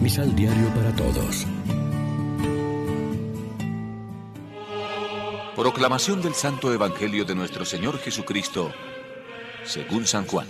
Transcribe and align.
Misal 0.00 0.34
Diario 0.34 0.68
para 0.70 0.96
Todos. 0.96 1.46
Proclamación 5.54 6.22
del 6.22 6.32
Santo 6.32 6.72
Evangelio 6.72 7.26
de 7.26 7.34
nuestro 7.34 7.66
Señor 7.66 7.98
Jesucristo, 7.98 8.72
según 9.62 10.06
San 10.06 10.26
Juan. 10.26 10.46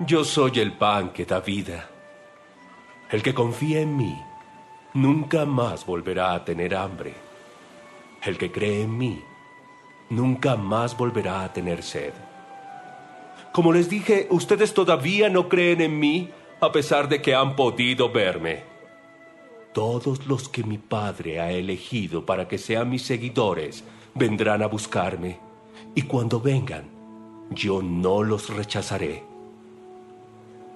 Yo 0.00 0.24
soy 0.24 0.60
el 0.60 0.72
pan 0.76 1.08
que 1.14 1.24
da 1.24 1.40
vida. 1.40 1.88
El 3.10 3.22
que 3.22 3.32
confía 3.32 3.80
en 3.80 3.96
mí 3.96 4.14
nunca 4.92 5.46
más 5.46 5.86
volverá 5.86 6.34
a 6.34 6.44
tener 6.44 6.74
hambre. 6.74 7.14
El 8.22 8.36
que 8.36 8.52
cree 8.52 8.82
en 8.82 8.98
mí 8.98 9.24
nunca 10.10 10.54
más 10.54 10.94
volverá 10.94 11.44
a 11.44 11.52
tener 11.54 11.82
sed. 11.82 12.12
Como 13.52 13.72
les 13.72 13.90
dije, 13.90 14.26
ustedes 14.30 14.72
todavía 14.72 15.28
no 15.28 15.48
creen 15.50 15.82
en 15.82 15.98
mí 15.98 16.30
a 16.60 16.72
pesar 16.72 17.08
de 17.08 17.20
que 17.20 17.34
han 17.34 17.54
podido 17.54 18.10
verme. 18.10 18.62
Todos 19.74 20.26
los 20.26 20.48
que 20.48 20.64
mi 20.64 20.78
Padre 20.78 21.38
ha 21.40 21.50
elegido 21.52 22.24
para 22.24 22.48
que 22.48 22.56
sean 22.56 22.88
mis 22.88 23.02
seguidores 23.02 23.84
vendrán 24.14 24.62
a 24.62 24.66
buscarme, 24.66 25.38
y 25.94 26.02
cuando 26.02 26.40
vengan, 26.40 26.84
yo 27.50 27.82
no 27.82 28.22
los 28.22 28.48
rechazaré. 28.48 29.22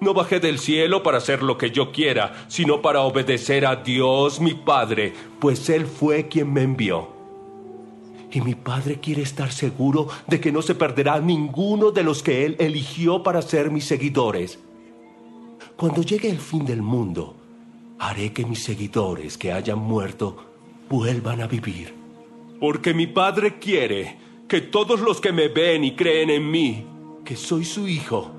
No 0.01 0.13
bajé 0.13 0.41
del 0.41 0.59
cielo 0.59 1.03
para 1.03 1.19
hacer 1.19 1.43
lo 1.43 1.57
que 1.57 1.71
yo 1.71 1.93
quiera, 1.93 2.47
sino 2.49 2.83
para 2.83 3.01
obedecer 3.01 3.65
a 3.65 3.77
Dios 3.77 4.41
mi 4.41 4.53
Padre, 4.53 5.15
pues 5.41 5.71
Él 5.71 5.87
fue 5.87 6.29
quien 6.29 6.53
me 6.53 6.63
envió. 6.63 7.16
Y 8.37 8.43
mi 8.43 8.55
Padre 8.55 9.01
quiere 9.01 9.23
estar 9.23 9.51
seguro 9.51 10.09
de 10.27 10.39
que 10.39 10.53
no 10.53 10.61
se 10.61 10.75
perderá 10.75 11.19
ninguno 11.21 11.91
de 11.91 12.03
los 12.03 12.23
que 12.23 12.45
Él 12.45 12.55
eligió 12.59 13.23
para 13.23 13.41
ser 13.41 13.71
mis 13.71 13.87
seguidores. 13.87 14.59
Cuando 15.75 16.03
llegue 16.03 16.29
el 16.29 16.37
fin 16.37 16.67
del 16.67 16.83
mundo, 16.83 17.35
haré 17.99 18.35
que 18.35 18.45
mis 18.45 18.63
seguidores 18.63 19.39
que 19.39 19.53
hayan 19.53 19.79
muerto 19.79 20.37
vuelvan 20.91 21.41
a 21.41 21.47
vivir. 21.47 21.95
Porque 22.61 22.93
mi 22.93 23.07
Padre 23.07 23.59
quiere 23.59 24.19
que 24.47 24.61
todos 24.61 25.01
los 25.01 25.19
que 25.19 25.33
me 25.33 25.49
ven 25.49 25.85
y 25.85 25.97
creen 25.97 26.29
en 26.29 26.51
mí, 26.51 26.87
que 27.25 27.37
soy 27.37 27.65
su 27.65 27.89
Hijo, 27.89 28.33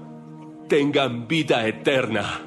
tengan 0.70 1.28
vida 1.28 1.68
eterna. 1.68 2.42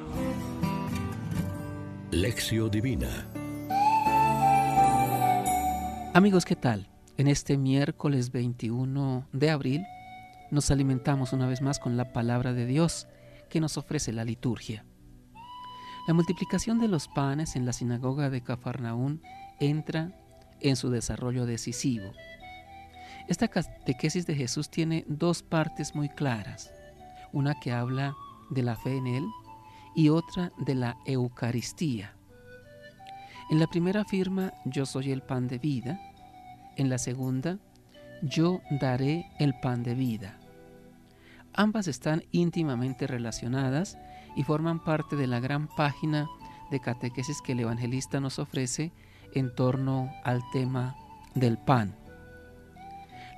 Lección 2.11 2.71
Divina 2.71 3.27
Amigos, 6.13 6.45
¿qué 6.45 6.55
tal? 6.55 6.87
En 7.17 7.27
este 7.27 7.57
miércoles 7.57 8.31
21 8.31 9.27
de 9.33 9.49
abril 9.49 9.85
nos 10.49 10.71
alimentamos 10.71 11.33
una 11.33 11.45
vez 11.45 11.61
más 11.61 11.77
con 11.77 11.97
la 11.97 12.13
palabra 12.13 12.53
de 12.53 12.65
Dios 12.65 13.07
que 13.49 13.59
nos 13.59 13.77
ofrece 13.77 14.13
la 14.13 14.23
liturgia. 14.23 14.85
La 16.07 16.13
multiplicación 16.13 16.79
de 16.79 16.87
los 16.87 17.07
panes 17.09 17.55
en 17.55 17.65
la 17.65 17.73
sinagoga 17.73 18.29
de 18.29 18.41
Cafarnaún 18.41 19.21
entra 19.59 20.17
en 20.61 20.75
su 20.75 20.89
desarrollo 20.89 21.45
decisivo. 21.45 22.11
Esta 23.27 23.49
catequesis 23.49 24.25
de 24.25 24.35
Jesús 24.35 24.69
tiene 24.69 25.05
dos 25.07 25.43
partes 25.43 25.93
muy 25.93 26.09
claras, 26.09 26.71
una 27.33 27.59
que 27.59 27.71
habla 27.71 28.15
de 28.49 28.63
la 28.63 28.75
fe 28.75 28.97
en 28.97 29.07
Él 29.07 29.25
y 29.95 30.09
otra 30.09 30.53
de 30.57 30.75
la 30.75 30.97
Eucaristía. 31.05 32.15
En 33.49 33.59
la 33.59 33.67
primera 33.67 34.01
afirma, 34.01 34.53
yo 34.65 34.85
soy 34.85 35.11
el 35.11 35.21
pan 35.21 35.47
de 35.47 35.59
vida, 35.59 35.99
en 36.77 36.89
la 36.89 36.97
segunda, 36.97 37.59
yo 38.21 38.61
daré 38.69 39.31
el 39.39 39.53
pan 39.59 39.83
de 39.83 39.95
vida. 39.95 40.37
Ambas 41.53 41.87
están 41.87 42.23
íntimamente 42.31 43.07
relacionadas 43.07 43.97
y 44.35 44.43
forman 44.43 44.83
parte 44.83 45.15
de 45.15 45.27
la 45.27 45.39
gran 45.39 45.67
página 45.67 46.27
de 46.69 46.79
catequesis 46.79 47.41
que 47.41 47.51
el 47.51 47.59
evangelista 47.61 48.19
nos 48.19 48.39
ofrece 48.39 48.93
en 49.33 49.53
torno 49.53 50.09
al 50.23 50.41
tema 50.53 50.95
del 51.35 51.57
pan. 51.57 51.95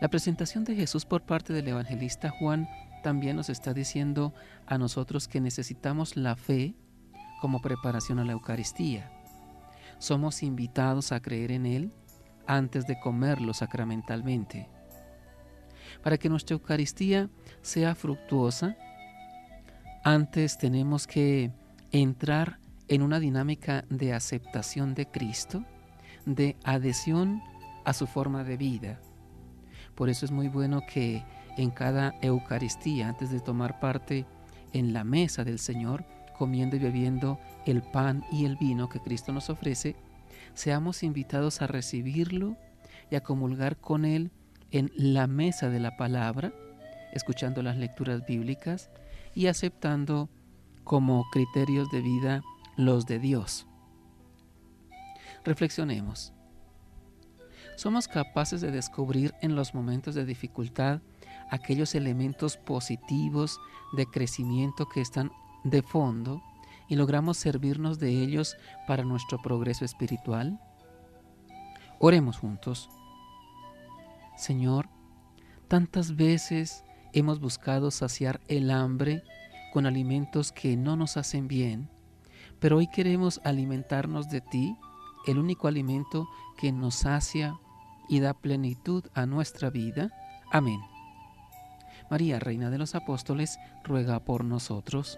La 0.01 0.09
presentación 0.09 0.63
de 0.63 0.75
Jesús 0.75 1.05
por 1.05 1.23
parte 1.23 1.53
del 1.53 1.67
evangelista 1.67 2.29
Juan 2.29 2.67
también 3.03 3.35
nos 3.35 3.49
está 3.49 3.73
diciendo 3.73 4.33
a 4.67 4.77
nosotros 4.77 5.27
que 5.27 5.41
necesitamos 5.41 6.15
la 6.15 6.35
fe 6.35 6.75
como 7.41 7.61
preparación 7.61 8.19
a 8.19 8.25
la 8.25 8.33
Eucaristía. 8.33 9.11
Somos 9.97 10.43
invitados 10.43 11.11
a 11.11 11.21
creer 11.21 11.51
en 11.51 11.65
Él 11.65 11.93
antes 12.47 12.87
de 12.87 12.99
comerlo 12.99 13.53
sacramentalmente. 13.53 14.69
Para 16.01 16.17
que 16.17 16.29
nuestra 16.29 16.55
Eucaristía 16.55 17.29
sea 17.61 17.95
fructuosa, 17.95 18.75
antes 20.03 20.57
tenemos 20.57 21.07
que 21.07 21.51
entrar 21.91 22.59
en 22.87 23.01
una 23.01 23.19
dinámica 23.19 23.85
de 23.89 24.13
aceptación 24.13 24.95
de 24.95 25.07
Cristo, 25.07 25.63
de 26.25 26.57
adhesión 26.63 27.41
a 27.85 27.93
su 27.93 28.07
forma 28.07 28.43
de 28.43 28.57
vida. 28.57 28.99
Por 29.95 30.09
eso 30.09 30.25
es 30.25 30.31
muy 30.31 30.49
bueno 30.49 30.81
que 30.87 31.23
en 31.57 31.69
cada 31.69 32.15
Eucaristía, 32.21 33.09
antes 33.09 33.31
de 33.31 33.39
tomar 33.39 33.79
parte 33.79 34.25
en 34.73 34.91
la 34.91 35.03
mesa 35.03 35.43
del 35.43 35.59
Señor, 35.59 36.05
comiendo 36.37 36.75
y 36.75 36.79
bebiendo 36.79 37.39
el 37.65 37.81
pan 37.81 38.25
y 38.31 38.45
el 38.45 38.57
vino 38.57 38.89
que 38.89 38.99
Cristo 38.99 39.31
nos 39.31 39.49
ofrece, 39.49 39.95
seamos 40.53 41.03
invitados 41.03 41.61
a 41.61 41.67
recibirlo 41.67 42.57
y 43.09 43.15
a 43.15 43.21
comulgar 43.21 43.77
con 43.77 44.05
Él 44.05 44.31
en 44.71 44.91
la 44.95 45.27
mesa 45.27 45.69
de 45.69 45.79
la 45.79 45.97
palabra, 45.97 46.53
escuchando 47.11 47.61
las 47.61 47.77
lecturas 47.77 48.25
bíblicas 48.25 48.89
y 49.35 49.47
aceptando 49.47 50.29
como 50.83 51.25
criterios 51.31 51.89
de 51.91 52.01
vida 52.01 52.43
los 52.75 53.05
de 53.05 53.19
Dios. 53.19 53.67
Reflexionemos. 55.43 56.33
Somos 57.75 58.07
capaces 58.07 58.61
de 58.61 58.71
descubrir 58.71 59.33
en 59.41 59.55
los 59.55 59.73
momentos 59.73 60.15
de 60.15 60.25
dificultad 60.25 61.01
aquellos 61.49 61.95
elementos 61.95 62.57
positivos 62.57 63.59
de 63.93 64.05
crecimiento 64.05 64.87
que 64.87 65.01
están 65.01 65.31
de 65.63 65.81
fondo 65.81 66.41
y 66.87 66.95
logramos 66.95 67.37
servirnos 67.37 67.99
de 67.99 68.09
ellos 68.09 68.57
para 68.87 69.03
nuestro 69.03 69.41
progreso 69.41 69.85
espiritual? 69.85 70.59
Oremos 71.99 72.37
juntos. 72.37 72.89
Señor, 74.35 74.89
tantas 75.67 76.15
veces 76.15 76.83
hemos 77.13 77.39
buscado 77.39 77.91
saciar 77.91 78.41
el 78.47 78.71
hambre 78.71 79.23
con 79.71 79.85
alimentos 79.85 80.51
que 80.51 80.75
no 80.75 80.95
nos 80.95 81.17
hacen 81.17 81.47
bien, 81.47 81.89
pero 82.59 82.77
hoy 82.77 82.87
queremos 82.87 83.41
alimentarnos 83.43 84.29
de 84.29 84.41
ti, 84.41 84.77
el 85.25 85.37
único 85.39 85.67
alimento 85.67 86.27
que 86.57 86.71
nos 86.71 86.95
sacia 86.95 87.55
y 88.09 88.19
da 88.19 88.33
plenitud 88.33 89.05
a 89.13 89.25
nuestra 89.25 89.69
vida. 89.69 90.11
Amén. 90.51 90.79
María, 92.09 92.39
Reina 92.39 92.69
de 92.69 92.77
los 92.77 92.95
Apóstoles, 92.95 93.57
ruega 93.83 94.19
por 94.19 94.43
nosotros. 94.43 95.17